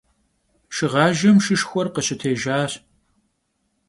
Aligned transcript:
Şşığajjem 0.75 1.37
şşışşxuer 1.43 1.87
khışıtêjjaş. 1.93 2.71